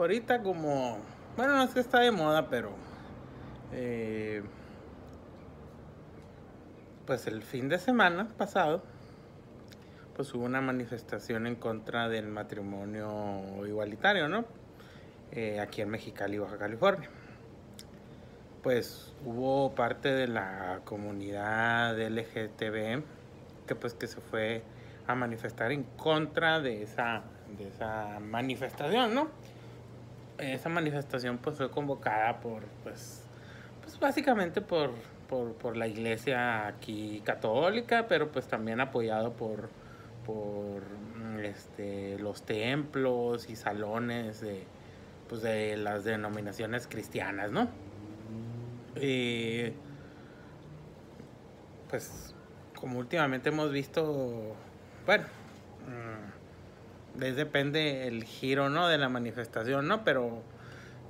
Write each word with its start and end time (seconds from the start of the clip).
ahorita 0.00 0.42
como, 0.42 0.98
bueno, 1.36 1.56
no 1.56 1.62
es 1.62 1.70
que 1.70 1.80
está 1.80 2.00
de 2.00 2.10
moda, 2.10 2.48
pero 2.48 2.70
eh, 3.72 4.42
pues 7.06 7.26
el 7.26 7.42
fin 7.42 7.68
de 7.68 7.78
semana 7.78 8.28
pasado, 8.36 8.82
pues 10.14 10.32
hubo 10.34 10.44
una 10.44 10.60
manifestación 10.60 11.46
en 11.46 11.56
contra 11.56 12.08
del 12.08 12.28
matrimonio 12.28 13.66
igualitario, 13.66 14.28
¿no? 14.28 14.44
Eh, 15.32 15.60
aquí 15.60 15.82
en 15.82 15.90
Mexicali, 15.90 16.38
Baja 16.38 16.58
California. 16.58 17.08
Pues 18.62 19.14
hubo 19.24 19.74
parte 19.74 20.12
de 20.12 20.26
la 20.26 20.80
comunidad 20.84 21.96
LGTB 21.98 23.02
que 23.66 23.74
pues 23.74 23.94
que 23.94 24.06
se 24.06 24.20
fue 24.20 24.62
a 25.06 25.14
manifestar 25.14 25.70
en 25.72 25.84
contra 25.84 26.60
de 26.60 26.82
esa, 26.82 27.22
de 27.56 27.68
esa 27.68 28.18
manifestación, 28.20 29.14
¿no? 29.14 29.28
Esa 30.38 30.68
manifestación 30.68 31.38
pues 31.38 31.56
fue 31.56 31.70
convocada 31.70 32.40
por, 32.40 32.62
pues, 32.84 33.24
pues 33.82 33.98
básicamente 33.98 34.60
por, 34.60 34.92
por, 35.28 35.54
por 35.54 35.76
la 35.76 35.86
iglesia 35.86 36.66
aquí 36.66 37.20
católica, 37.24 38.06
pero 38.08 38.30
pues 38.30 38.46
también 38.46 38.80
apoyado 38.80 39.32
por, 39.32 39.68
por 40.24 40.82
este, 41.42 42.18
los 42.18 42.42
templos 42.42 43.50
y 43.50 43.56
salones 43.56 44.40
de, 44.40 44.64
pues, 45.28 45.42
de 45.42 45.76
las 45.76 46.04
denominaciones 46.04 46.86
cristianas, 46.86 47.50
¿no? 47.50 47.68
Y 49.00 49.72
pues 51.88 52.34
como 52.78 52.98
últimamente 52.98 53.48
hemos 53.48 53.72
visto, 53.72 54.54
bueno, 55.06 55.24
mm, 57.18 57.36
depende 57.36 58.06
el 58.06 58.24
giro, 58.24 58.70
¿no? 58.70 58.88
De 58.88 58.98
la 58.98 59.08
manifestación, 59.08 59.86
¿no? 59.88 60.04
Pero 60.04 60.42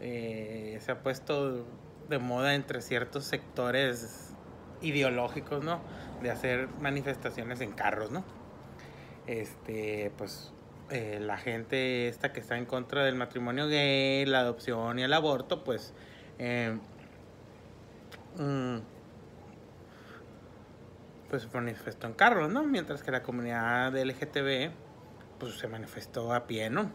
eh, 0.01 0.79
se 0.81 0.93
ha 0.93 1.03
puesto 1.03 1.67
de 2.09 2.19
moda 2.19 2.55
entre 2.55 2.81
ciertos 2.81 3.25
sectores 3.25 4.35
ideológicos, 4.81 5.65
¿no? 5.65 5.81
De 6.23 6.31
hacer 6.31 6.69
manifestaciones 6.81 7.61
en 7.61 7.73
carros, 7.73 8.11
¿no? 8.11 8.25
Este, 9.27 10.11
pues 10.17 10.53
eh, 10.91 11.19
la 11.21 11.37
gente 11.37 12.09
esta 12.09 12.33
que 12.33 12.41
está 12.41 12.57
en 12.57 12.65
contra 12.65 13.05
del 13.05 13.15
matrimonio 13.15 13.69
gay, 13.69 14.25
la 14.25 14.41
adopción 14.41 14.99
y 14.99 15.03
el 15.03 15.13
aborto, 15.13 15.65
pues 15.65 15.93
eh, 16.39 16.79
mm, 18.39 18.79
pues 21.29 21.53
manifestó 21.53 22.07
en 22.07 22.15
carros, 22.15 22.51
¿no? 22.51 22.65
Mientras 22.65 23.03
que 23.03 23.11
la 23.11 23.23
comunidad 23.23 23.95
LGTB 23.95 24.71
pues 25.39 25.55
se 25.55 25.69
manifestó 25.69 26.33
a 26.33 26.47
pie, 26.47 26.71
¿no? 26.71 26.91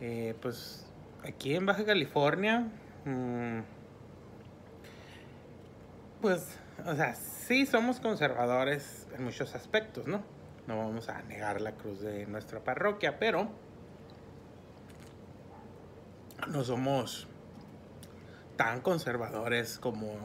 Eh, 0.00 0.34
pues 0.40 0.86
aquí 1.24 1.54
en 1.54 1.66
Baja 1.66 1.84
California, 1.84 2.68
mmm, 3.04 3.60
pues, 6.20 6.58
o 6.86 6.94
sea, 6.94 7.14
sí 7.14 7.66
somos 7.66 8.00
conservadores 8.00 9.06
en 9.16 9.24
muchos 9.24 9.54
aspectos, 9.54 10.06
¿no? 10.06 10.22
No 10.66 10.78
vamos 10.78 11.08
a 11.08 11.22
negar 11.22 11.60
la 11.60 11.72
cruz 11.72 12.00
de 12.00 12.26
nuestra 12.26 12.60
parroquia, 12.60 13.18
pero 13.18 13.48
no 16.46 16.64
somos 16.64 17.26
tan 18.56 18.80
conservadores 18.80 19.78
como 19.78 20.16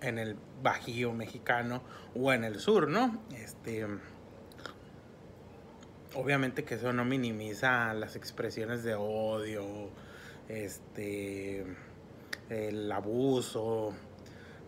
en 0.00 0.18
el 0.18 0.36
Bajío 0.62 1.12
mexicano 1.12 1.82
o 2.14 2.32
en 2.32 2.44
el 2.44 2.60
sur, 2.60 2.88
¿no? 2.88 3.22
Este, 3.34 3.86
obviamente 6.18 6.64
que 6.64 6.74
eso 6.74 6.92
no 6.92 7.04
minimiza 7.04 7.94
las 7.94 8.16
expresiones 8.16 8.82
de 8.82 8.94
odio, 8.94 9.90
este, 10.48 11.64
el 12.50 12.90
abuso, 12.90 13.94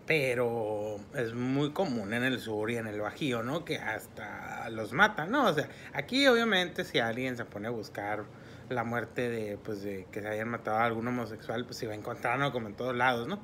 pero 0.06 0.98
es 1.14 1.34
muy 1.34 1.72
común 1.72 2.12
en 2.12 2.22
el 2.22 2.38
sur 2.38 2.70
y 2.70 2.76
en 2.76 2.86
el 2.86 3.00
Bajío, 3.00 3.42
¿no? 3.42 3.64
Que 3.64 3.78
hasta 3.78 4.70
los 4.70 4.92
matan, 4.92 5.32
¿no? 5.32 5.46
O 5.46 5.52
sea, 5.52 5.68
aquí 5.92 6.26
obviamente 6.28 6.84
si 6.84 7.00
alguien 7.00 7.36
se 7.36 7.44
pone 7.44 7.66
a 7.66 7.70
buscar 7.70 8.24
la 8.68 8.84
muerte 8.84 9.28
de, 9.28 9.58
pues, 9.58 9.82
de 9.82 10.06
que 10.12 10.22
se 10.22 10.28
hayan 10.28 10.48
matado 10.48 10.78
a 10.78 10.84
algún 10.84 11.08
homosexual, 11.08 11.64
pues 11.64 11.78
se 11.78 11.88
va 11.88 11.94
a 11.94 11.96
encontrar, 11.96 12.38
¿no? 12.38 12.52
Como 12.52 12.68
en 12.68 12.74
todos 12.74 12.94
lados, 12.94 13.26
¿no? 13.26 13.40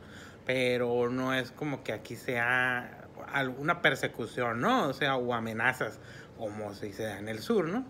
pero 0.46 1.10
no 1.10 1.34
es 1.34 1.50
como 1.50 1.82
que 1.82 1.92
aquí 1.92 2.14
sea 2.14 3.08
alguna 3.32 3.82
persecución, 3.82 4.60
¿no? 4.60 4.88
O 4.88 4.92
sea, 4.92 5.16
o 5.16 5.34
amenazas 5.34 5.98
como 6.38 6.72
se 6.72 6.92
da 6.92 7.18
en 7.18 7.28
el 7.28 7.40
sur, 7.40 7.66
¿no? 7.66 7.84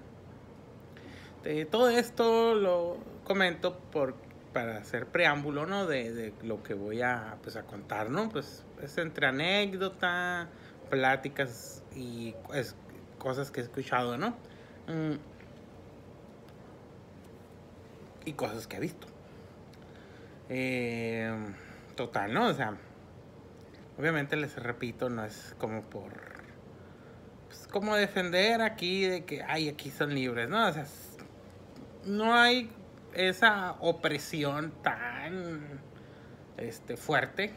De 1.46 1.64
todo 1.64 1.90
esto 1.90 2.56
lo 2.56 2.98
comento 3.22 3.78
por, 3.78 4.16
para 4.52 4.78
hacer 4.78 5.06
preámbulo, 5.06 5.64
¿no? 5.64 5.86
De, 5.86 6.34
lo 6.42 6.60
que 6.64 6.74
voy 6.74 7.02
a, 7.02 7.36
pues, 7.40 7.54
a 7.54 7.62
contar, 7.62 8.10
¿no? 8.10 8.28
Pues 8.28 8.64
es 8.82 8.98
entre 8.98 9.28
anécdota, 9.28 10.48
pláticas 10.90 11.84
y 11.94 12.34
cosas 13.20 13.52
que 13.52 13.60
he 13.60 13.62
escuchado, 13.62 14.18
¿no? 14.18 14.30
Mm. 14.88 15.18
Y 18.24 18.32
cosas 18.32 18.66
que 18.66 18.78
he 18.78 18.80
visto. 18.80 19.06
Eh, 20.48 21.32
total, 21.94 22.34
¿no? 22.34 22.48
O 22.48 22.54
sea, 22.54 22.76
obviamente 23.96 24.34
les 24.34 24.56
repito, 24.60 25.08
no 25.10 25.24
es 25.24 25.54
como 25.58 25.82
por. 25.82 26.10
Pues 27.46 27.68
como 27.68 27.94
defender 27.94 28.62
aquí 28.62 29.06
de 29.06 29.24
que, 29.24 29.44
ay, 29.44 29.68
aquí 29.68 29.92
son 29.92 30.12
libres, 30.12 30.48
¿no? 30.48 30.66
No 32.06 32.34
hay 32.34 32.70
esa 33.14 33.76
opresión 33.80 34.72
tan 34.82 35.80
este, 36.56 36.96
fuerte 36.96 37.52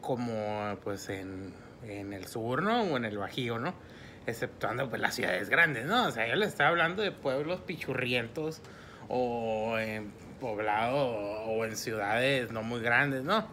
como 0.00 0.78
pues 0.82 1.08
en, 1.08 1.54
en 1.82 2.12
el 2.12 2.26
sur, 2.26 2.62
¿no? 2.62 2.82
O 2.82 2.96
en 2.96 3.04
el 3.04 3.18
Bajío, 3.18 3.58
¿no? 3.58 3.74
Exceptuando 4.26 4.88
pues 4.88 5.00
las 5.00 5.14
ciudades 5.14 5.48
grandes, 5.48 5.86
¿no? 5.86 6.06
O 6.06 6.10
sea, 6.10 6.26
yo 6.28 6.34
les 6.36 6.48
estaba 6.48 6.70
hablando 6.70 7.02
de 7.02 7.12
pueblos 7.12 7.60
pichurrientos 7.60 8.60
o 9.08 9.78
en 9.78 10.12
poblado 10.40 10.96
o 10.96 11.64
en 11.64 11.76
ciudades 11.76 12.50
no 12.52 12.62
muy 12.62 12.80
grandes, 12.80 13.24
¿no? 13.24 13.46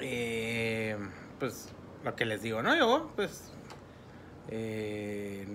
Eh, 0.00 0.96
pues 1.38 1.72
lo 2.04 2.14
que 2.16 2.24
les 2.24 2.42
digo, 2.42 2.62
¿no? 2.62 2.76
Yo, 2.76 3.12
pues, 3.16 3.52
eh, 4.48 5.46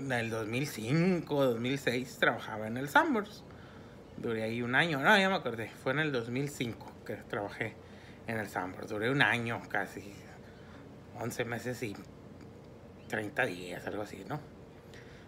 en 0.00 0.12
el 0.12 0.30
2005, 0.30 1.44
2006 1.44 2.16
trabajaba 2.18 2.66
en 2.66 2.76
el 2.76 2.88
Sambors. 2.88 3.44
Duré 4.16 4.42
ahí 4.42 4.62
un 4.62 4.74
año, 4.74 5.00
no, 5.00 5.16
ya 5.18 5.28
me 5.28 5.36
acordé, 5.36 5.70
fue 5.82 5.92
en 5.92 6.00
el 6.00 6.12
2005 6.12 6.92
que 7.06 7.16
trabajé 7.16 7.74
en 8.26 8.38
el 8.38 8.48
Sambors. 8.48 8.88
Duré 8.88 9.10
un 9.10 9.22
año 9.22 9.60
casi, 9.68 10.12
11 11.18 11.44
meses 11.44 11.82
y 11.82 11.94
30 13.08 13.46
días, 13.46 13.86
algo 13.86 14.02
así, 14.02 14.24
¿no? 14.28 14.40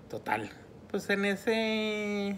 Total. 0.08 0.50
Pues 0.90 1.08
en 1.10 1.24
ese 1.24 2.36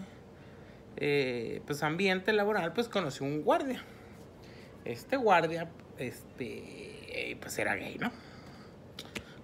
eh, 0.97 1.61
pues 1.65 1.83
ambiente 1.83 2.33
laboral, 2.33 2.73
pues 2.73 2.89
conocí 2.89 3.23
un 3.23 3.43
guardia. 3.43 3.81
Este 4.83 5.17
guardia, 5.17 5.69
este, 5.97 7.37
pues 7.41 7.57
era 7.57 7.75
gay, 7.75 7.97
¿no? 7.97 8.11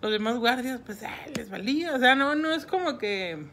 Los 0.01 0.11
demás 0.11 0.37
guardias, 0.37 0.81
pues 0.85 1.03
ah, 1.03 1.15
les 1.35 1.49
valía, 1.49 1.93
o 1.93 1.99
sea, 1.99 2.15
no, 2.15 2.35
no 2.35 2.51
es 2.51 2.65
como 2.65 2.97
que, 2.97 3.45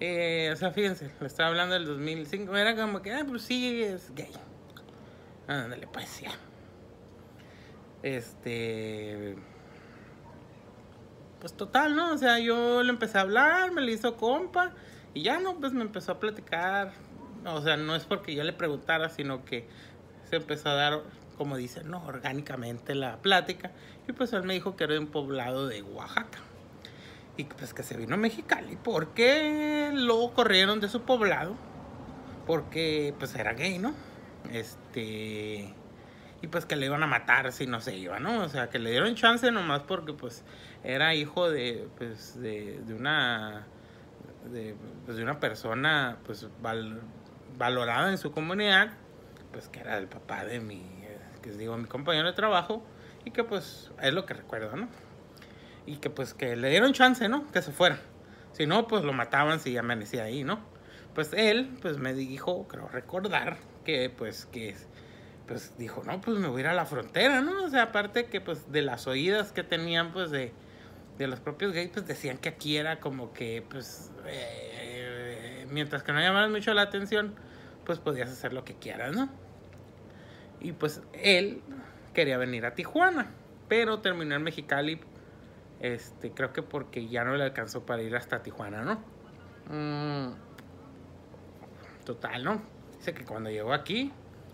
eh, 0.00 0.50
o 0.52 0.56
sea, 0.56 0.70
fíjense, 0.70 1.10
le 1.20 1.26
estaba 1.26 1.48
hablando 1.48 1.74
del 1.74 1.86
2005, 1.86 2.54
era 2.56 2.76
como 2.76 3.00
que, 3.00 3.12
ah, 3.12 3.24
pues 3.26 3.42
sí, 3.42 3.82
es 3.82 4.14
gay. 4.14 4.32
Ándale, 5.46 5.86
pues 5.86 6.20
ya. 6.20 6.32
Este, 8.02 9.36
pues 11.40 11.54
total, 11.54 11.96
¿no? 11.96 12.12
O 12.12 12.18
sea, 12.18 12.38
yo 12.38 12.82
le 12.82 12.90
empecé 12.90 13.18
a 13.18 13.22
hablar, 13.22 13.72
me 13.72 13.80
le 13.80 13.92
hizo 13.92 14.16
compa, 14.16 14.74
y 15.14 15.22
ya 15.22 15.40
no, 15.40 15.58
pues 15.58 15.72
me 15.72 15.82
empezó 15.82 16.12
a 16.12 16.20
platicar 16.20 16.92
o 17.44 17.60
sea, 17.62 17.76
no 17.76 17.94
es 17.94 18.04
porque 18.04 18.34
yo 18.34 18.42
le 18.44 18.52
preguntara, 18.52 19.08
sino 19.08 19.44
que 19.44 19.66
se 20.28 20.36
empezó 20.36 20.70
a 20.70 20.74
dar, 20.74 21.02
como 21.38 21.56
dicen, 21.56 21.88
¿no? 21.88 22.04
Orgánicamente 22.04 22.94
la 22.94 23.16
plática. 23.22 23.70
Y 24.06 24.12
pues 24.12 24.32
él 24.32 24.42
me 24.42 24.52
dijo 24.52 24.76
que 24.76 24.84
era 24.84 24.92
de 24.94 24.98
un 24.98 25.06
poblado 25.06 25.68
de 25.68 25.80
Oaxaca. 25.82 26.40
Y 27.36 27.44
pues 27.44 27.72
que 27.72 27.84
se 27.84 27.96
vino 27.96 28.14
a 28.14 28.18
Mexicali. 28.18 28.76
¿Por 28.76 29.14
qué 29.14 29.90
lo 29.94 30.32
corrieron 30.34 30.80
de 30.80 30.88
su 30.88 31.02
poblado? 31.02 31.54
Porque 32.46 33.14
pues 33.18 33.34
era 33.36 33.54
gay, 33.54 33.78
¿no? 33.78 33.94
Este... 34.52 35.72
Y 36.40 36.46
pues 36.46 36.66
que 36.66 36.76
le 36.76 36.86
iban 36.86 37.02
a 37.02 37.06
matar 37.06 37.52
si 37.52 37.66
no 37.66 37.80
se 37.80 37.96
iba, 37.96 38.20
¿no? 38.20 38.42
O 38.42 38.48
sea, 38.48 38.68
que 38.70 38.78
le 38.78 38.90
dieron 38.90 39.14
chance 39.14 39.50
nomás 39.50 39.82
porque 39.82 40.12
pues 40.12 40.44
era 40.84 41.14
hijo 41.14 41.50
de, 41.50 41.88
pues, 41.96 42.40
de, 42.40 42.80
de 42.86 42.94
una... 42.94 43.66
De, 44.52 44.74
pues, 45.04 45.18
una 45.18 45.40
persona 45.40 46.18
pues 46.24 46.46
val, 46.60 47.02
valorado 47.56 48.08
en 48.08 48.18
su 48.18 48.30
comunidad, 48.32 48.90
pues 49.52 49.68
que 49.68 49.80
era 49.80 49.98
el 49.98 50.06
papá 50.06 50.44
de 50.44 50.60
mi, 50.60 50.97
que 51.40 51.50
digo, 51.52 51.76
mi 51.76 51.86
compañero 51.86 52.28
de 52.28 52.34
trabajo, 52.34 52.82
y 53.24 53.30
que 53.30 53.44
pues 53.44 53.90
es 54.00 54.12
lo 54.12 54.26
que 54.26 54.34
recuerdo, 54.34 54.76
¿no? 54.76 54.88
Y 55.86 55.96
que 55.96 56.10
pues 56.10 56.34
que 56.34 56.56
le 56.56 56.70
dieron 56.70 56.92
chance, 56.92 57.28
¿no? 57.28 57.50
Que 57.50 57.62
se 57.62 57.72
fuera. 57.72 57.98
Si 58.52 58.66
no, 58.66 58.86
pues 58.86 59.04
lo 59.04 59.12
mataban 59.12 59.60
si 59.60 59.76
amanecía 59.76 60.24
ahí, 60.24 60.44
¿no? 60.44 60.60
pues 61.18 61.32
él, 61.32 61.76
pues 61.82 61.98
me 61.98 62.14
dijo, 62.14 62.68
creo 62.68 62.86
recordar, 62.86 63.56
que 63.84 64.08
pues 64.08 64.46
que 64.46 64.76
pues 65.48 65.74
dijo, 65.76 66.04
no, 66.04 66.20
pues 66.20 66.38
me 66.38 66.46
voy 66.46 66.58
a 66.58 66.60
ir 66.60 66.66
a 66.68 66.74
la 66.74 66.86
frontera, 66.86 67.40
¿no? 67.40 67.64
O 67.64 67.68
sea, 67.68 67.82
aparte 67.82 68.26
que 68.26 68.40
pues 68.40 68.70
de 68.70 68.82
las 68.82 69.08
oídas 69.08 69.50
que 69.50 69.64
tenían 69.64 70.12
pues 70.12 70.30
de, 70.30 70.52
de 71.18 71.26
los 71.26 71.40
propios 71.40 71.72
gays, 71.72 71.90
pues 71.90 72.06
decían 72.06 72.38
que 72.38 72.50
aquí 72.50 72.76
era 72.76 73.00
como 73.00 73.32
que 73.32 73.64
pues 73.68 74.12
eh, 74.26 75.66
mientras 75.70 76.04
que 76.04 76.12
no 76.12 76.20
llamaras 76.20 76.50
mucho 76.50 76.72
la 76.72 76.82
atención, 76.82 77.34
pues 77.84 77.98
podías 77.98 78.30
hacer 78.30 78.52
lo 78.52 78.64
que 78.64 78.74
quieras, 78.74 79.16
¿no? 79.16 79.28
Y 80.60 80.72
pues 80.72 81.02
él 81.12 81.62
quería 82.14 82.38
venir 82.38 82.66
a 82.66 82.74
Tijuana, 82.74 83.30
pero 83.68 84.00
terminó 84.00 84.34
en 84.34 84.42
Mexicali, 84.42 85.00
este, 85.80 86.32
creo 86.32 86.52
que 86.52 86.62
porque 86.62 87.06
ya 87.08 87.24
no 87.24 87.36
le 87.36 87.44
alcanzó 87.44 87.86
para 87.86 88.02
ir 88.02 88.16
hasta 88.16 88.42
Tijuana, 88.42 88.82
¿no? 88.82 89.02
Mm, 89.70 90.34
total, 92.04 92.44
¿no? 92.44 92.62
Dice 92.98 93.14
que 93.14 93.24
cuando 93.24 93.50
llegó 93.50 93.72
aquí, 93.72 94.12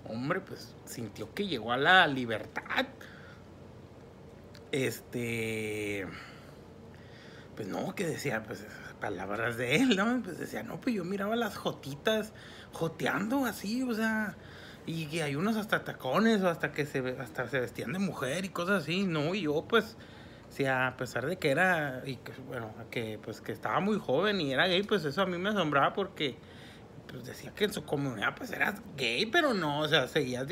hombre, 0.09 0.41
pues 0.41 0.75
sintió 0.85 1.33
que 1.35 1.47
llegó 1.47 1.73
a 1.73 1.77
la 1.77 2.07
libertad. 2.07 2.87
Este. 4.73 6.07
Pues 7.57 7.69
no, 7.69 7.95
que 7.95 8.07
decía, 8.07 8.43
pues 8.43 8.67
palabras 9.01 9.57
de 9.57 9.77
él, 9.77 9.97
¿no? 9.97 10.23
Pues 10.23 10.39
decía, 10.39 10.63
no, 10.63 10.81
pues 10.81 10.95
yo 10.95 11.05
miraba 11.05 11.37
las 11.37 11.57
jotitas 11.57 12.33
joteando 12.73 13.45
así, 13.45 13.83
o 13.83 13.95
sea, 13.95 14.35
y 14.87 15.07
que 15.07 15.23
hay 15.23 15.37
unos 15.37 15.57
hasta 15.57 15.85
tacones 15.85 16.43
o 16.43 16.49
hasta 16.49 16.73
que 16.73 16.87
se, 16.87 17.17
hasta 17.21 17.49
se 17.49 17.61
vestían 17.61 17.93
de 17.93 17.99
mujer 17.99 18.45
y 18.45 18.51
cosas 18.51 18.83
así, 18.83 19.05
¿no? 19.05 19.35
Y 19.35 19.43
yo, 19.43 19.65
pues, 19.67 19.97
si 20.51 20.67
a 20.67 20.95
pesar 20.97 21.27
de 21.27 21.37
que 21.37 21.51
era, 21.51 22.03
y 22.05 22.17
que, 22.17 22.33
bueno, 22.47 22.73
que, 22.91 23.19
pues, 23.23 23.41
que 23.41 23.53
estaba 23.53 23.81
muy 23.81 23.99
joven 23.99 24.41
y 24.41 24.53
era 24.53 24.67
gay, 24.67 24.83
pues 24.83 25.05
eso 25.05 25.23
a 25.23 25.27
mí 25.27 25.39
me 25.39 25.51
asombraba 25.51 25.93
porque 25.95 26.37
pues 27.09 27.27
decía 27.27 27.53
que 27.55 27.65
en 27.65 27.73
su 27.73 27.85
comunidad 27.85 28.35
pues 28.37 28.51
eras 28.51 28.81
gay, 28.97 29.27
pero 29.27 29.55
no, 29.55 29.81
o 29.81 29.89
sea, 29.89 30.09
seguías 30.09 30.47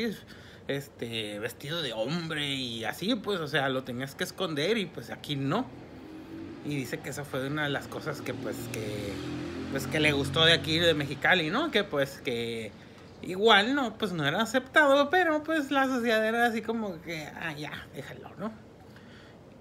este, 0.69 1.39
vestido 1.39 1.83
de 1.83 1.93
hombre 1.93 2.55
y 2.55 2.85
así, 2.85 3.15
pues, 3.17 3.41
o 3.41 3.47
sea, 3.47 3.69
lo 3.69 3.85
tenías 3.85 4.15
que 4.15 4.25
esconder 4.25 4.79
y 4.79 4.87
pues 4.87 5.11
aquí 5.11 5.37
no. 5.37 5.67
Y 6.65 6.77
dice 6.77 7.01
que 7.01 7.11
esa 7.11 7.25
fue 7.25 7.47
una 7.49 7.65
de 7.65 7.71
las 7.71 7.89
cosas 7.89 8.21
que 8.21 8.35
pues 8.35 8.57
que 8.73 9.13
pues 9.73 9.89
que 9.89 9.99
le 9.99 10.13
gustó 10.13 10.45
de 10.45 10.53
aquí 10.53 10.79
de 10.79 10.95
Mexicali, 10.95 11.51
¿no? 11.51 11.73
Que 11.73 11.83
pues 11.83 12.21
que 12.25 12.71
igual 13.23 13.75
no, 13.75 13.97
pues 13.99 14.13
no 14.13 14.27
era 14.27 14.43
aceptado, 14.43 15.11
pero 15.11 15.43
pues 15.43 15.71
la 15.71 15.87
sociedad 15.87 16.27
era 16.27 16.47
así 16.47 16.63
como 16.63 17.01
que, 17.03 17.27
ah, 17.41 17.53
ya, 17.53 17.87
déjalo, 17.95 18.31
¿no? 18.39 18.53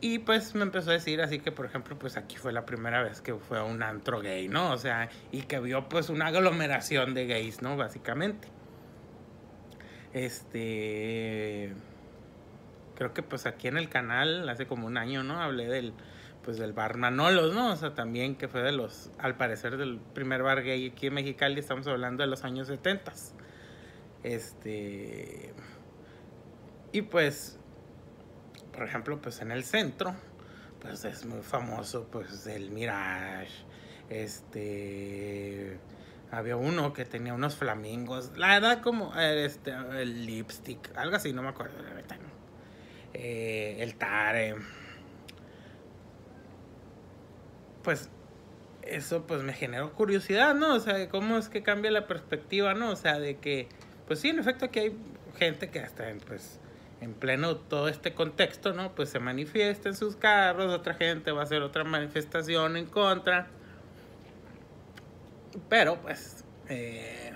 Y 0.04 0.18
pues 0.20 0.56
me 0.56 0.64
empezó 0.64 0.90
a 0.90 0.94
decir 0.94 1.22
así 1.22 1.40
que, 1.40 1.52
por 1.52 1.68
ejemplo, 1.68 1.98
pues 1.98 2.18
aquí 2.18 2.36
fue 2.36 2.52
la 2.52 2.66
primera 2.66 3.04
vez 3.04 3.22
que 3.22 3.36
fue 3.36 3.60
a 3.60 3.64
un 3.64 3.84
antro 3.84 4.20
gay, 4.20 4.48
¿no? 4.48 4.72
O 4.72 4.78
sea, 4.78 5.10
y 5.32 5.44
que 5.44 5.60
vio 5.60 5.88
pues 5.90 6.10
una 6.10 6.28
aglomeración 6.28 7.14
de 7.14 7.28
gays, 7.28 7.62
¿no? 7.62 7.78
Básicamente. 7.78 8.48
Este... 10.14 11.74
Creo 12.96 13.14
que 13.14 13.24
pues 13.24 13.46
aquí 13.46 13.68
en 13.68 13.78
el 13.78 13.90
canal, 13.90 14.48
hace 14.50 14.66
como 14.66 14.88
un 14.88 14.98
año, 14.98 15.24
¿no? 15.24 15.40
Hablé 15.40 15.68
del, 15.68 15.94
pues 16.44 16.58
del 16.58 16.74
bar 16.74 16.98
Manolos, 16.98 17.54
¿no? 17.54 17.72
O 17.72 17.76
sea, 17.76 17.94
también 17.94 18.36
que 18.36 18.48
fue 18.48 18.62
de 18.64 18.72
los, 18.72 19.12
al 19.20 19.38
parecer, 19.38 19.78
del 19.78 20.00
primer 20.00 20.42
bar 20.42 20.64
gay 20.64 20.90
aquí 20.90 21.08
en 21.08 21.14
Mexicali, 21.14 21.60
estamos 21.60 21.86
hablando 21.88 22.24
de 22.24 22.28
los 22.28 22.44
años 22.44 22.68
70. 22.68 23.14
Este... 24.24 25.54
Y 26.92 27.04
pues 27.04 27.58
por 28.72 28.84
ejemplo, 28.84 29.22
pues 29.22 29.42
en 29.42 29.52
el 29.52 29.64
centro, 29.64 30.16
pues 30.82 31.06
es 31.06 31.26
muy 31.26 31.42
famoso, 31.42 32.08
pues 32.12 32.48
el 32.48 32.72
Mirage, 32.72 33.52
este, 34.10 35.78
había 36.32 36.56
uno 36.56 36.94
que 36.94 37.06
tenía 37.06 37.34
unos 37.34 37.56
flamingos, 37.56 38.38
la 38.38 38.58
edad 38.58 38.82
como, 38.82 39.14
este, 39.20 39.72
el 39.72 40.26
lipstick, 40.26 40.96
algo 40.96 41.16
así, 41.16 41.34
no 41.34 41.44
me 41.44 41.50
acuerdo. 41.50 41.76
Eh, 43.14 43.78
el 43.80 43.96
Tare, 43.96 44.56
pues 47.84 48.10
eso 48.84 49.28
pues 49.28 49.44
me 49.44 49.54
generó 49.54 49.94
curiosidad, 49.94 50.56
¿no? 50.56 50.76
O 50.76 50.80
sea, 50.80 51.10
cómo 51.10 51.38
es 51.38 51.50
que 51.50 51.62
cambia 51.62 51.92
la 51.92 52.08
perspectiva, 52.08 52.74
¿no? 52.74 52.92
O 52.92 52.96
sea, 52.96 53.20
de 53.20 53.38
que, 53.38 53.68
pues 54.12 54.20
sí, 54.20 54.28
en 54.28 54.40
efecto 54.40 54.66
aquí 54.66 54.80
hay 54.80 54.98
gente 55.38 55.70
que 55.70 55.80
hasta, 55.80 56.04
pues, 56.28 56.60
en 57.00 57.14
pleno 57.14 57.56
todo 57.56 57.88
este 57.88 58.14
contexto, 58.14 58.74
¿no? 58.74 58.94
Pues 58.94 59.08
se 59.08 59.20
manifiesta 59.20 59.88
en 59.88 59.96
sus 59.96 60.18
carros, 60.18 60.70
otra 60.74 60.96
gente 60.96 61.32
va 61.32 61.40
a 61.40 61.44
hacer 61.46 61.62
otra 61.62 61.86
manifestación 61.86 62.76
en 62.76 62.88
contra. 62.88 63.48
Pero 65.70 66.02
pues, 66.02 66.44
eh, 66.68 67.32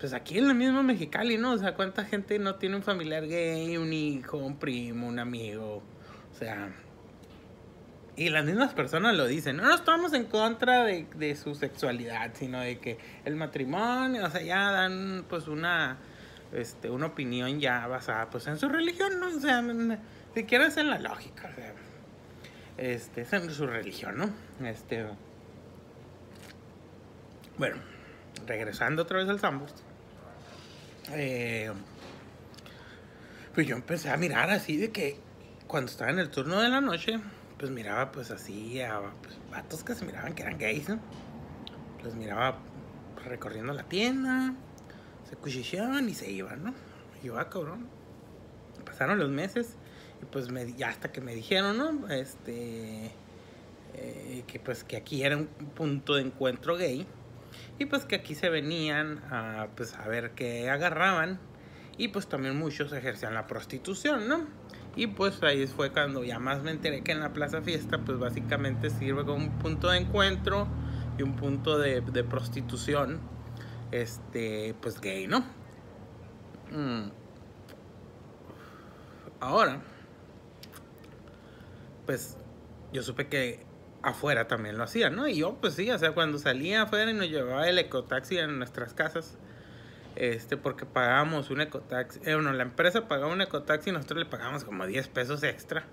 pues 0.00 0.14
aquí 0.14 0.38
en 0.38 0.48
la 0.48 0.54
misma 0.54 0.82
Mexicali, 0.82 1.36
¿no? 1.36 1.52
O 1.52 1.58
sea, 1.58 1.74
¿cuánta 1.74 2.06
gente 2.06 2.38
no 2.38 2.54
tiene 2.54 2.76
un 2.76 2.82
familiar 2.82 3.26
gay, 3.26 3.76
un 3.76 3.92
hijo, 3.92 4.38
un 4.38 4.56
primo, 4.56 5.08
un 5.08 5.18
amigo? 5.18 5.82
O 6.32 6.38
sea, 6.38 6.74
y 8.16 8.28
las 8.30 8.44
mismas 8.44 8.72
personas 8.74 9.14
lo 9.16 9.26
dicen, 9.26 9.56
no, 9.56 9.64
no 9.64 9.74
estamos 9.74 10.12
en 10.12 10.24
contra 10.24 10.84
de, 10.84 11.06
de 11.16 11.34
su 11.36 11.54
sexualidad, 11.54 12.32
sino 12.34 12.60
de 12.60 12.78
que 12.78 12.98
el 13.24 13.36
matrimonio, 13.36 14.24
o 14.24 14.30
sea, 14.30 14.42
ya 14.42 14.70
dan 14.70 15.24
pues 15.28 15.48
una 15.48 15.98
este, 16.54 16.88
una 16.88 17.06
opinión 17.06 17.58
ya 17.58 17.86
basada 17.86 18.30
pues 18.30 18.46
en 18.46 18.58
su 18.58 18.68
religión, 18.68 19.18
¿no? 19.18 19.26
O 19.26 19.40
sea, 19.40 19.62
si 20.34 20.44
quieres 20.44 20.76
en 20.76 20.88
la 20.88 21.00
lógica, 21.00 21.50
o 21.50 21.54
sea, 21.54 21.74
este, 22.76 23.22
es 23.22 23.32
en 23.32 23.50
su 23.50 23.66
religión, 23.66 24.16
¿no? 24.18 24.66
Este, 24.66 25.04
bueno, 27.58 27.76
regresando 28.46 29.02
otra 29.02 29.18
vez 29.18 29.28
al 29.28 29.40
Zambos, 29.40 29.74
eh, 31.10 31.72
pues 33.52 33.66
yo 33.66 33.74
empecé 33.74 34.10
a 34.10 34.16
mirar 34.16 34.50
así 34.50 34.76
de 34.76 34.90
que 34.90 35.18
cuando 35.66 35.90
estaba 35.90 36.12
en 36.12 36.20
el 36.20 36.30
turno 36.30 36.60
de 36.60 36.68
la 36.68 36.80
noche, 36.80 37.18
pues 37.64 37.72
miraba 37.72 38.12
pues 38.12 38.30
así 38.30 38.82
a 38.82 39.00
pues, 39.22 39.38
vatos 39.50 39.82
que 39.84 39.94
se 39.94 40.04
miraban 40.04 40.34
que 40.34 40.42
eran 40.42 40.58
gays, 40.58 40.86
¿no? 40.86 41.00
Los 42.02 42.14
miraba 42.14 42.58
recorriendo 43.24 43.72
la 43.72 43.84
tienda, 43.84 44.52
se 45.26 45.34
cuchicheaban 45.36 46.06
y 46.10 46.14
se 46.14 46.30
iban, 46.30 46.62
¿no? 46.62 46.74
Y 47.22 47.28
yo, 47.28 47.38
ah, 47.38 47.48
cabrón. 47.48 47.88
Pasaron 48.84 49.18
los 49.18 49.30
meses 49.30 49.76
y 50.20 50.26
pues 50.26 50.50
me, 50.50 50.74
ya 50.74 50.90
hasta 50.90 51.10
que 51.10 51.22
me 51.22 51.34
dijeron, 51.34 51.78
¿no? 51.78 52.10
Este, 52.10 53.12
eh, 53.94 54.44
que 54.46 54.60
pues 54.60 54.84
que 54.84 54.98
aquí 54.98 55.22
era 55.22 55.34
un 55.34 55.46
punto 55.46 56.16
de 56.16 56.20
encuentro 56.20 56.76
gay 56.76 57.06
y 57.78 57.86
pues 57.86 58.04
que 58.04 58.16
aquí 58.16 58.34
se 58.34 58.50
venían 58.50 59.22
a, 59.30 59.68
pues, 59.74 59.94
a 59.94 60.06
ver 60.06 60.32
qué 60.32 60.68
agarraban 60.68 61.40
y 61.96 62.08
pues 62.08 62.26
también 62.26 62.58
muchos 62.58 62.92
ejercían 62.92 63.32
la 63.32 63.46
prostitución, 63.46 64.28
¿no? 64.28 64.46
Y 64.96 65.08
pues 65.08 65.42
ahí 65.42 65.66
fue 65.66 65.90
cuando 65.90 66.22
ya 66.24 66.38
más 66.38 66.62
me 66.62 66.70
enteré 66.70 67.02
que 67.02 67.12
en 67.12 67.20
la 67.20 67.32
Plaza 67.32 67.62
Fiesta 67.62 67.98
pues 67.98 68.18
básicamente 68.18 68.90
sirve 68.90 69.24
como 69.24 69.44
un 69.44 69.58
punto 69.58 69.90
de 69.90 69.98
encuentro 69.98 70.68
y 71.18 71.22
un 71.22 71.36
punto 71.36 71.78
de, 71.78 72.02
prostitución 72.24 73.20
este, 73.90 74.74
pues 74.80 75.00
gay, 75.00 75.26
¿no? 75.26 75.40
Mm. 76.70 77.10
Ahora, 79.40 79.80
pues 82.06 82.36
yo 82.92 83.02
supe 83.02 83.28
que 83.28 83.64
afuera 84.02 84.46
también 84.46 84.76
lo 84.78 84.84
hacían, 84.84 85.16
¿no? 85.16 85.26
Y 85.26 85.36
yo, 85.36 85.56
pues 85.60 85.74
sí, 85.74 85.90
o 85.90 85.98
sea, 85.98 86.12
cuando 86.12 86.38
salía 86.38 86.82
afuera 86.82 87.10
y 87.10 87.14
nos 87.14 87.28
llevaba 87.28 87.68
el 87.68 87.78
ecotaxi 87.78 88.38
en 88.38 88.58
nuestras 88.58 88.94
casas, 88.94 89.38
este, 90.16 90.56
porque 90.56 90.86
pagábamos 90.86 91.50
un 91.50 91.60
ecotaxi, 91.60 92.20
eh, 92.24 92.34
bueno, 92.34 92.52
la 92.52 92.62
empresa 92.62 93.08
pagaba 93.08 93.32
un 93.32 93.40
ecotaxi 93.40 93.90
y 93.90 93.92
nosotros 93.92 94.18
le 94.20 94.26
pagábamos 94.26 94.64
como 94.64 94.86
10 94.86 95.08
pesos 95.08 95.42
extra. 95.42 95.84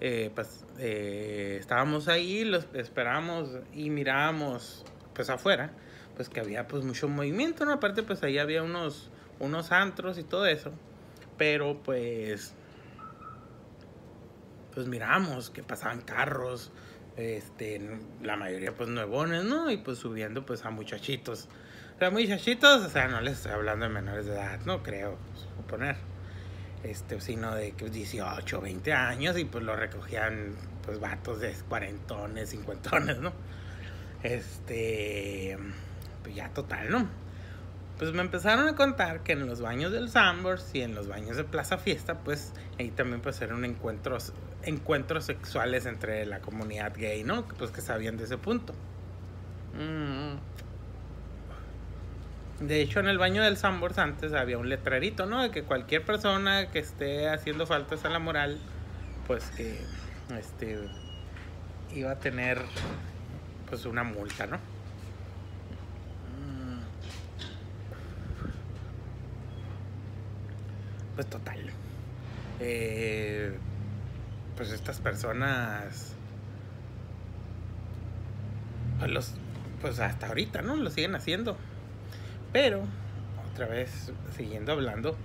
Eh, 0.00 0.30
pues 0.34 0.64
eh, 0.78 1.58
estábamos 1.60 2.08
ahí, 2.08 2.44
los 2.44 2.66
esperábamos 2.74 3.50
y 3.72 3.90
mirábamos, 3.90 4.84
pues 5.14 5.30
afuera 5.30 5.72
pues 6.14 6.28
que 6.28 6.40
había 6.40 6.68
pues 6.68 6.84
mucho 6.84 7.08
movimiento, 7.08 7.64
¿no? 7.64 7.72
Aparte 7.72 8.02
pues 8.02 8.22
ahí 8.22 8.38
había 8.38 8.62
unos, 8.62 9.10
unos 9.40 9.72
antros 9.72 10.18
y 10.18 10.22
todo 10.22 10.46
eso, 10.46 10.72
pero 11.38 11.82
pues, 11.82 12.54
pues 14.74 14.86
miramos 14.86 15.50
que 15.50 15.62
pasaban 15.62 16.00
carros, 16.02 16.70
este, 17.16 17.98
la 18.22 18.36
mayoría 18.36 18.74
pues 18.74 18.88
nuevones, 18.88 19.44
¿no? 19.44 19.70
Y 19.70 19.78
pues 19.78 19.98
subiendo 19.98 20.44
pues 20.44 20.64
a 20.64 20.70
muchachitos. 20.70 21.48
O 21.96 21.98
sea, 21.98 22.10
muchachitos, 22.10 22.84
o 22.84 22.88
sea, 22.88 23.08
no 23.08 23.20
les 23.20 23.34
estoy 23.34 23.52
hablando 23.52 23.86
de 23.86 23.92
menores 23.92 24.26
de 24.26 24.32
edad, 24.32 24.60
no 24.64 24.82
creo, 24.82 25.16
suponer. 25.56 25.96
Este, 26.82 27.20
sino 27.20 27.54
de 27.54 27.72
18, 27.72 28.60
20 28.60 28.92
años 28.92 29.38
y 29.38 29.44
pues 29.44 29.62
lo 29.62 29.76
recogían 29.76 30.56
pues 30.84 30.98
vatos 30.98 31.38
de 31.40 31.52
cuarentones, 31.68 32.50
cincuentones, 32.50 33.18
¿no? 33.18 33.32
Este 34.24 35.56
pues 36.24 36.34
ya 36.34 36.48
total, 36.48 36.90
¿no? 36.90 37.08
Pues 37.98 38.12
me 38.12 38.22
empezaron 38.22 38.66
a 38.66 38.74
contar 38.74 39.22
que 39.22 39.32
en 39.32 39.46
los 39.46 39.60
baños 39.60 39.92
del 39.92 40.08
Sambors 40.10 40.74
y 40.74 40.82
en 40.82 40.94
los 40.94 41.06
baños 41.06 41.36
de 41.36 41.44
Plaza 41.44 41.78
Fiesta, 41.78 42.18
pues 42.18 42.52
ahí 42.80 42.90
también 42.90 43.20
pues 43.20 43.40
eran 43.42 43.64
encuentros, 43.64 44.32
encuentros 44.64 45.24
sexuales 45.24 45.86
entre 45.86 46.26
la 46.26 46.40
comunidad 46.40 46.94
gay, 46.96 47.22
¿no? 47.22 47.46
Pues 47.46 47.70
que 47.70 47.80
sabían 47.80 48.16
de 48.16 48.24
ese 48.24 48.38
punto. 48.38 48.72
Mm. 49.74 50.34
De 52.62 52.80
hecho, 52.80 53.00
en 53.00 53.08
el 53.08 53.18
baño 53.18 53.42
del 53.42 53.56
Sambors 53.56 53.98
antes 53.98 54.32
había 54.34 54.56
un 54.56 54.68
letrerito, 54.68 55.26
¿no? 55.26 55.42
De 55.42 55.50
que 55.50 55.64
cualquier 55.64 56.04
persona 56.04 56.70
que 56.70 56.78
esté 56.78 57.28
haciendo 57.28 57.66
faltas 57.66 58.04
a 58.04 58.08
la 58.08 58.20
moral, 58.20 58.56
pues 59.26 59.50
que 59.56 59.80
este 60.38 60.78
iba 61.92 62.12
a 62.12 62.20
tener 62.20 62.62
pues 63.68 63.84
una 63.84 64.04
multa, 64.04 64.46
¿no? 64.46 64.58
Mm. 66.38 66.82
Pues 71.16 71.26
total. 71.26 71.58
Eh, 72.60 73.58
pues 74.56 74.70
estas 74.70 75.00
personas 75.00 76.14
pues 79.00 79.10
los 79.10 79.34
pues 79.80 79.98
hasta 79.98 80.28
ahorita, 80.28 80.62
¿no? 80.62 80.76
Lo 80.76 80.90
siguen 80.90 81.16
haciendo. 81.16 81.56
Pero, 82.52 82.82
otra 83.50 83.66
vez, 83.66 84.12
siguiendo 84.36 84.72
hablando, 84.72 85.16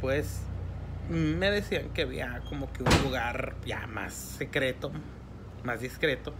pues 0.00 0.42
me 1.08 1.50
decían 1.50 1.90
que 1.90 2.02
había 2.02 2.42
como 2.48 2.72
que 2.72 2.82
un 2.82 3.02
lugar 3.02 3.56
ya 3.64 3.86
más 3.86 4.12
secreto, 4.12 4.92
más 5.64 5.80
discreto. 5.80 6.34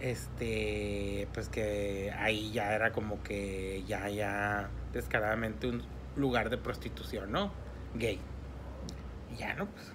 Este, 0.00 1.26
pues 1.34 1.48
que 1.48 2.14
ahí 2.16 2.52
ya 2.52 2.72
era 2.72 2.92
como 2.92 3.22
que 3.22 3.82
ya, 3.88 4.08
ya 4.08 4.70
descaradamente 4.92 5.68
un 5.68 5.82
lugar 6.14 6.50
de 6.50 6.58
prostitución, 6.58 7.32
¿no? 7.32 7.50
Gay. 7.94 8.20
Ya, 9.36 9.54
¿no? 9.54 9.66
Pues 9.66 9.92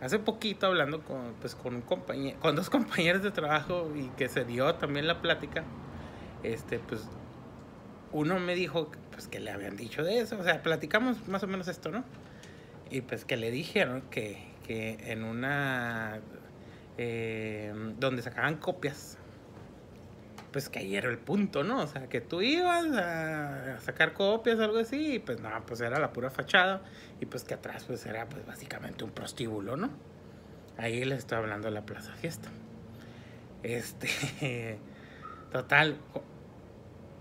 hace 0.00 0.18
poquito 0.18 0.66
hablando 0.66 1.02
con, 1.02 1.34
pues, 1.40 1.54
con 1.54 1.74
un 1.74 1.82
compañero, 1.82 2.38
con 2.40 2.56
dos 2.56 2.70
compañeros 2.70 3.22
de 3.22 3.30
trabajo 3.30 3.90
y 3.94 4.08
que 4.16 4.28
se 4.28 4.44
dio 4.44 4.74
también 4.76 5.06
la 5.06 5.20
plática, 5.20 5.64
este, 6.42 6.78
pues 6.78 7.08
uno 8.12 8.38
me 8.38 8.54
dijo 8.54 8.90
pues, 9.10 9.28
que 9.28 9.40
le 9.40 9.50
habían 9.50 9.76
dicho 9.76 10.02
de 10.02 10.20
eso, 10.20 10.38
o 10.38 10.42
sea, 10.42 10.62
platicamos 10.62 11.28
más 11.28 11.42
o 11.42 11.46
menos 11.46 11.68
esto, 11.68 11.90
¿no? 11.90 12.04
Y 12.90 13.02
pues 13.02 13.24
que 13.24 13.36
le 13.36 13.50
dijeron 13.50 14.02
que, 14.10 14.38
que 14.66 14.98
en 15.12 15.24
una... 15.24 16.20
Eh, 16.96 17.72
donde 17.98 18.22
sacaban 18.22 18.56
copias, 18.56 19.18
pues 20.52 20.68
que 20.68 20.80
ahí 20.80 20.96
era 20.96 21.08
el 21.08 21.18
punto, 21.18 21.62
¿no? 21.62 21.82
O 21.82 21.86
sea, 21.86 22.08
que 22.08 22.20
tú 22.20 22.40
ibas 22.42 22.86
a 22.96 23.78
sacar 23.80 24.14
copias 24.14 24.58
algo 24.58 24.78
así, 24.78 25.14
y 25.14 25.18
pues 25.18 25.40
no, 25.40 25.50
pues 25.66 25.80
era 25.80 26.00
la 26.00 26.12
pura 26.12 26.30
fachada, 26.30 26.82
y 27.20 27.26
pues 27.26 27.44
que 27.44 27.54
atrás 27.54 27.84
pues 27.84 28.04
era 28.06 28.28
pues 28.28 28.44
básicamente 28.46 29.04
un 29.04 29.10
prostíbulo, 29.10 29.76
¿no? 29.76 29.90
Ahí 30.76 31.04
le 31.04 31.16
estoy 31.16 31.38
hablando 31.38 31.68
de 31.68 31.74
la 31.74 31.82
Plaza 31.82 32.12
Fiesta. 32.14 32.48
Este, 33.62 34.78
total, 35.52 35.98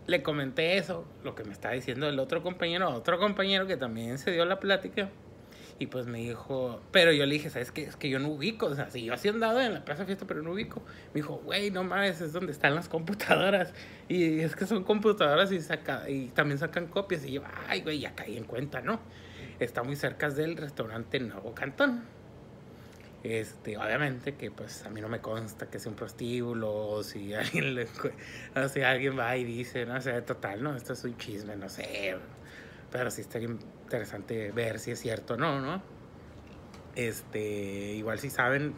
le 0.08 0.24
comenté 0.24 0.78
eso, 0.78 1.06
lo 1.24 1.36
que 1.36 1.44
me 1.44 1.52
estaba 1.52 1.74
diciendo 1.74 2.08
el 2.08 2.18
otro 2.20 2.42
compañero, 2.42 2.90
otro 2.90 3.20
compañero 3.20 3.68
que 3.68 3.78
también 3.78 4.18
se 4.18 4.32
dio 4.32 4.46
la 4.46 4.60
plática. 4.60 5.10
Y 5.80 5.88
pues 5.88 6.08
me 6.08 6.18
dijo, 6.18 6.82
pero 6.92 7.12
yo 7.12 7.26
le 7.28 7.34
dije, 7.34 7.52
¿sabes 7.52 7.72
qué? 7.72 7.84
Es 7.84 7.96
que 7.96 8.10
yo 8.10 8.18
no 8.18 8.30
ubico, 8.30 8.66
o 8.66 8.74
sea, 8.74 8.90
si 8.90 9.04
yo 9.04 9.14
así 9.14 9.28
andado 9.28 9.62
en 9.62 9.76
la 9.76 9.86
plaza 9.86 10.06
fiesta, 10.06 10.26
pero 10.26 10.42
no 10.42 10.54
ubico. 10.54 10.82
Me 11.14 11.22
dijo, 11.22 11.40
güey, 11.44 11.70
no 11.70 11.84
mames, 11.84 12.20
es 12.20 12.34
donde 12.34 12.52
están 12.52 12.74
las 12.74 12.90
computadoras. 12.90 13.74
Y 14.08 14.40
es 14.40 14.56
que 14.56 14.66
son 14.66 14.84
computadoras 14.84 15.52
y, 15.52 15.62
saca, 15.62 16.10
y 16.10 16.30
también 16.30 16.58
sacan 16.58 16.88
copias. 16.88 17.26
Y 17.26 17.34
yo, 17.34 17.44
ay, 17.68 17.82
güey, 17.82 18.00
ya 18.00 18.16
caí 18.16 18.38
en 18.38 18.46
cuenta, 18.46 18.82
¿no? 18.82 19.00
Está 19.60 19.84
muy 19.84 19.96
cerca 19.96 20.30
del 20.32 20.58
restaurante 20.58 21.20
Nuevo 21.20 21.54
Cantón. 21.54 22.04
Este, 23.30 23.78
obviamente 23.78 24.36
que 24.36 24.52
pues 24.52 24.86
a 24.86 24.90
mí 24.90 25.02
no 25.02 25.10
me 25.10 25.20
consta 25.20 25.70
que 25.70 25.80
sea 25.80 25.90
un 25.90 25.98
prostíbulo 25.98 26.74
o 26.74 27.04
si 27.04 27.34
alguien 27.34 27.76
le, 27.76 27.84
o 27.84 28.86
alguien 28.86 29.20
va 29.20 29.36
y 29.36 29.44
dice, 29.44 29.86
no 29.86 30.00
sé, 30.02 30.22
total, 30.22 30.64
no, 30.64 30.76
esto 30.76 30.94
es 30.94 31.04
un 31.04 31.18
chisme, 31.18 31.58
no 31.58 31.68
sé. 31.68 32.16
Pero 32.90 33.12
sí 33.12 33.20
estaría 33.20 33.50
interesante 33.50 34.52
ver 34.52 34.80
si 34.80 34.92
es 34.92 35.00
cierto 35.00 35.34
o 35.34 35.38
no, 35.38 35.60
¿no? 35.60 35.82
Este, 36.96 37.96
igual 37.96 38.18
si 38.20 38.30
saben 38.30 38.74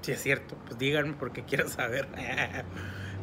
si 0.00 0.12
es 0.12 0.22
cierto, 0.22 0.56
pues 0.64 0.78
díganme 0.78 1.12
porque 1.12 1.42
quiero 1.46 1.68
saber. 1.68 2.08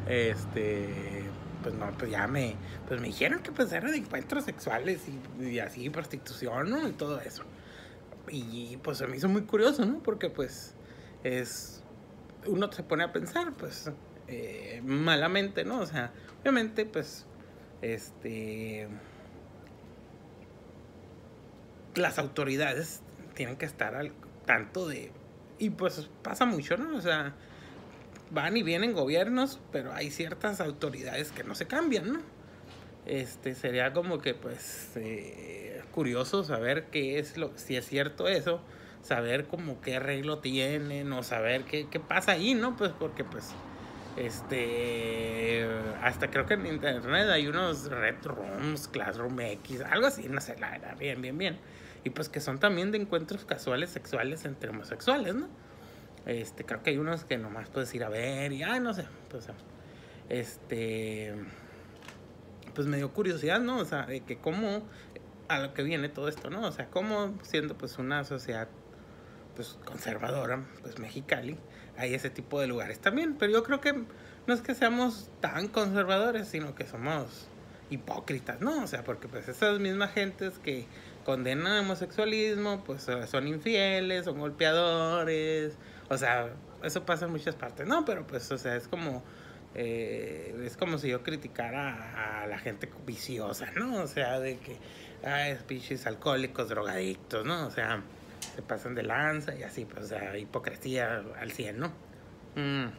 este, 0.08 1.24
pues 1.64 1.74
no, 1.74 1.90
pues 1.98 2.12
ya 2.12 2.28
me, 2.28 2.54
pues 2.86 3.00
me 3.00 3.08
dijeron 3.08 3.42
que 3.42 3.50
pues 3.50 3.72
eran 3.72 3.92
encuentros 3.92 4.44
sexuales 4.44 5.02
y, 5.08 5.46
y 5.46 5.58
así, 5.58 5.90
prostitución, 5.90 6.70
¿no? 6.70 6.86
Y 6.86 6.92
todo 6.92 7.20
eso. 7.20 7.42
Y 8.30 8.78
pues 8.82 8.98
se 8.98 9.06
me 9.06 9.16
hizo 9.16 9.28
muy 9.28 9.42
curioso, 9.42 9.84
¿no? 9.84 10.02
Porque 10.02 10.30
pues 10.30 10.74
es... 11.24 11.82
Uno 12.46 12.70
se 12.72 12.82
pone 12.82 13.04
a 13.04 13.12
pensar, 13.12 13.52
pues, 13.54 13.90
eh, 14.28 14.80
malamente, 14.84 15.64
¿no? 15.64 15.80
O 15.80 15.86
sea, 15.86 16.12
obviamente, 16.40 16.86
pues, 16.86 17.26
este... 17.82 18.88
Las 21.96 22.18
autoridades 22.18 23.02
tienen 23.34 23.56
que 23.56 23.66
estar 23.66 23.94
al 23.94 24.12
tanto 24.46 24.88
de... 24.88 25.12
Y 25.58 25.70
pues 25.70 26.08
pasa 26.22 26.46
mucho, 26.46 26.76
¿no? 26.76 26.96
O 26.96 27.00
sea, 27.02 27.34
van 28.30 28.56
y 28.56 28.62
vienen 28.62 28.92
gobiernos, 28.92 29.60
pero 29.72 29.92
hay 29.92 30.10
ciertas 30.10 30.60
autoridades 30.60 31.32
que 31.32 31.44
no 31.44 31.54
se 31.54 31.66
cambian, 31.66 32.12
¿no? 32.12 32.20
Este, 33.06 33.54
sería 33.54 33.92
como 33.92 34.18
que, 34.18 34.34
pues... 34.34 34.92
Eh, 34.96 35.50
curioso 35.90 36.44
saber 36.44 36.84
qué 36.90 37.18
es 37.18 37.36
lo, 37.36 37.56
si 37.56 37.76
es 37.76 37.86
cierto 37.86 38.28
eso, 38.28 38.60
saber 39.02 39.46
como 39.46 39.80
qué 39.80 39.96
arreglo 39.96 40.38
tienen 40.38 41.12
o 41.12 41.22
saber 41.22 41.64
qué, 41.64 41.88
qué 41.90 42.00
pasa 42.00 42.32
ahí, 42.32 42.54
¿no? 42.54 42.76
Pues 42.76 42.92
porque 42.92 43.24
pues 43.24 43.52
este 44.16 45.66
hasta 46.02 46.30
creo 46.30 46.46
que 46.46 46.54
en 46.54 46.66
internet 46.66 47.28
hay 47.28 47.46
unos 47.46 47.90
red 47.90 48.16
rooms, 48.24 48.88
classroom 48.88 49.38
X, 49.40 49.82
algo 49.82 50.06
así, 50.06 50.28
no 50.28 50.40
sé, 50.40 50.58
la 50.58 50.70
verdad, 50.70 50.96
bien, 50.96 51.20
bien, 51.20 51.36
bien. 51.38 51.58
Y 52.02 52.10
pues 52.10 52.28
que 52.28 52.40
son 52.40 52.58
también 52.58 52.92
de 52.92 52.98
encuentros 52.98 53.44
casuales 53.44 53.90
sexuales 53.90 54.44
entre 54.44 54.70
homosexuales, 54.70 55.34
¿no? 55.34 55.48
Este, 56.26 56.64
creo 56.64 56.82
que 56.82 56.90
hay 56.90 56.98
unos 56.98 57.24
que 57.24 57.38
nomás 57.38 57.68
puedes 57.70 57.94
ir 57.94 58.04
a 58.04 58.08
ver 58.08 58.52
y, 58.52 58.62
ay, 58.62 58.80
no 58.80 58.92
sé, 58.92 59.06
pues, 59.30 59.48
este, 60.28 61.34
pues 62.70 62.86
me 62.86 62.96
dio 62.96 63.12
curiosidad, 63.12 63.60
¿no? 63.60 63.78
O 63.78 63.84
sea, 63.84 64.06
de 64.06 64.20
que 64.20 64.38
cómo 64.38 64.82
a 65.48 65.58
lo 65.58 65.74
que 65.74 65.82
viene 65.82 66.08
todo 66.08 66.28
esto, 66.28 66.48
¿no? 66.48 66.66
O 66.66 66.72
sea, 66.72 66.86
como 66.86 67.34
siendo 67.42 67.76
pues 67.76 67.98
una 67.98 68.24
sociedad 68.24 68.68
pues 69.56 69.78
conservadora, 69.84 70.64
pues 70.82 70.98
Mexicali, 70.98 71.58
hay 71.96 72.14
ese 72.14 72.30
tipo 72.30 72.60
de 72.60 72.68
lugares 72.68 73.00
también, 73.00 73.36
pero 73.38 73.52
yo 73.52 73.62
creo 73.64 73.80
que 73.80 73.92
no 74.46 74.54
es 74.54 74.60
que 74.60 74.74
seamos 74.74 75.28
tan 75.40 75.68
conservadores, 75.68 76.48
sino 76.48 76.74
que 76.74 76.86
somos 76.86 77.48
hipócritas, 77.90 78.60
¿no? 78.60 78.84
O 78.84 78.86
sea, 78.86 79.02
porque 79.02 79.28
pues 79.28 79.48
esas 79.48 79.80
mismas 79.80 80.12
gentes 80.12 80.58
que 80.60 80.86
condenan 81.24 81.72
el 81.74 81.80
homosexualismo, 81.80 82.84
pues 82.84 83.06
son 83.28 83.48
infieles, 83.48 84.24
son 84.24 84.38
golpeadores, 84.38 85.74
o 86.08 86.16
sea, 86.16 86.50
eso 86.82 87.04
pasa 87.04 87.26
en 87.26 87.32
muchas 87.32 87.56
partes, 87.56 87.86
¿no? 87.86 88.04
Pero 88.04 88.26
pues, 88.26 88.50
o 88.52 88.58
sea, 88.58 88.76
es 88.76 88.88
como... 88.88 89.22
Eh, 89.74 90.62
es 90.64 90.76
como 90.76 90.98
si 90.98 91.08
yo 91.08 91.22
criticara 91.22 92.42
a 92.42 92.46
la 92.46 92.58
gente 92.58 92.88
viciosa, 93.06 93.70
¿no? 93.72 94.02
O 94.02 94.06
sea, 94.06 94.40
de 94.40 94.58
que 94.58 94.76
ay, 95.24 95.56
pinches 95.66 96.06
alcohólicos, 96.06 96.68
drogadictos, 96.68 97.44
¿no? 97.44 97.66
O 97.66 97.70
sea, 97.70 98.02
se 98.54 98.62
pasan 98.62 98.94
de 98.94 99.02
lanza 99.02 99.54
y 99.54 99.62
así, 99.62 99.84
pues, 99.84 100.06
o 100.06 100.08
sea, 100.08 100.36
hipocresía 100.36 101.22
al 101.38 101.52
100, 101.52 101.78
¿no? 101.78 101.88
Mm. 102.56 102.90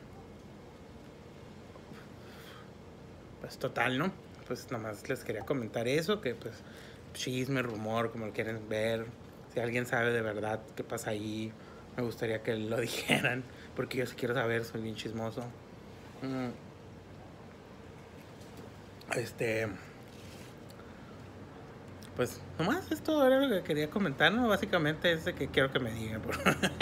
Pues 3.41 3.57
total, 3.57 3.97
¿no? 3.97 4.11
Pues 4.47 4.71
nomás 4.71 5.07
les 5.09 5.23
quería 5.23 5.41
comentar 5.45 5.87
eso, 5.87 6.21
que 6.21 6.35
pues 6.35 6.53
chisme, 7.13 7.61
rumor, 7.61 8.11
como 8.11 8.27
lo 8.27 8.33
quieren 8.33 8.69
ver. 8.69 9.05
Si 9.53 9.59
alguien 9.59 9.85
sabe 9.85 10.11
de 10.11 10.21
verdad 10.21 10.61
qué 10.75 10.83
pasa 10.83 11.09
ahí, 11.09 11.51
me 11.97 12.03
gustaría 12.03 12.43
que 12.43 12.55
lo 12.55 12.77
dijeran, 12.81 13.43
porque 13.75 13.97
yo 13.97 14.05
sí 14.05 14.15
quiero 14.15 14.33
saber, 14.35 14.63
soy 14.63 14.81
bien 14.81 14.95
chismoso. 14.95 15.43
Este 19.15 19.67
pues 22.15 22.41
nomás 22.59 22.91
esto 22.91 23.25
era 23.25 23.39
lo 23.39 23.49
que 23.49 23.63
quería 23.63 23.89
comentar, 23.89 24.31
¿no? 24.33 24.47
Básicamente 24.47 25.11
es 25.11 25.23
de 25.23 25.33
que 25.33 25.47
quiero 25.47 25.71
que 25.71 25.79
me 25.79 25.91
digan. 25.91 26.21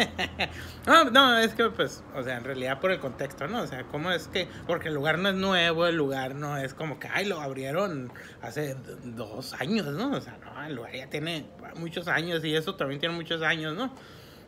no, 0.88 1.06
no, 1.12 1.38
es 1.38 1.54
que 1.54 1.70
pues, 1.70 2.04
o 2.16 2.24
sea, 2.24 2.38
en 2.38 2.44
realidad 2.44 2.80
por 2.80 2.92
el 2.92 3.00
contexto, 3.00 3.48
¿no? 3.48 3.62
O 3.62 3.68
sea, 3.68 3.84
¿cómo 3.84 4.12
es 4.12 4.28
que? 4.28 4.48
Porque 4.66 4.88
el 4.88 4.96
lugar 4.96 5.20
no 5.20 5.30
es 5.30 5.36
nuevo, 5.36 5.86
el 5.86 5.96
lugar 5.96 6.34
no 6.36 6.58
es 6.58 6.74
como 6.74 7.00
que, 7.00 7.08
ay, 7.08 7.26
lo 7.26 7.40
abrieron 7.40 8.12
hace 8.42 8.76
dos 9.04 9.54
años, 9.54 9.88
¿no? 9.88 10.12
O 10.12 10.20
sea, 10.20 10.38
no, 10.44 10.66
el 10.66 10.76
lugar 10.76 10.94
ya 10.94 11.08
tiene 11.08 11.46
muchos 11.76 12.08
años 12.08 12.44
y 12.44 12.56
eso 12.56 12.76
también 12.76 13.00
tiene 13.00 13.16
muchos 13.16 13.42
años, 13.44 13.76
¿no? 13.76 13.94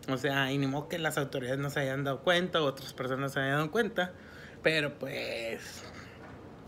O 0.10 0.17
sea, 0.17 0.51
y 0.51 0.57
ni 0.57 0.65
modo 0.65 0.89
que 0.89 0.98
las 0.98 1.17
autoridades 1.19 1.60
no 1.60 1.69
se 1.69 1.81
hayan 1.81 2.03
dado 2.03 2.21
cuenta, 2.21 2.60
otras 2.62 2.91
personas 2.93 3.33
se 3.33 3.39
hayan 3.39 3.57
dado 3.57 3.71
cuenta, 3.71 4.13
pero 4.61 4.97
pues 4.97 5.83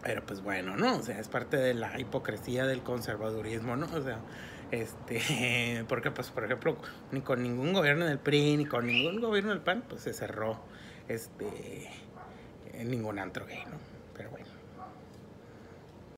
pero 0.04 0.26
pues 0.26 0.42
bueno, 0.42 0.76
¿no? 0.76 0.98
O 0.98 1.02
sea, 1.02 1.18
es 1.20 1.30
parte 1.30 1.56
de 1.56 1.74
la 1.74 1.98
hipocresía 1.98 2.66
del 2.66 2.84
conservadurismo, 2.84 3.78
¿no? 3.78 3.86
O 3.86 4.02
sea, 4.02 4.20
este, 4.72 5.86
porque 5.88 6.12
pues 6.12 6.30
por 6.30 6.44
ejemplo, 6.44 6.78
ni 7.12 7.22
con 7.22 7.42
ningún 7.42 7.74
gobierno 7.74 8.06
del 8.06 8.20
PRI, 8.20 8.58
ni 8.58 8.66
con 8.66 8.86
ningún 8.86 9.22
gobierno 9.22 9.52
del 9.52 9.62
PAN, 9.62 9.84
pues 9.88 10.02
se 10.02 10.14
cerró 10.14 10.60
este 11.08 11.90
ningún 12.84 13.20
antro 13.20 13.46
gay, 13.46 13.64
¿no? 13.66 13.78
Pero 14.16 14.30
bueno. 14.32 14.53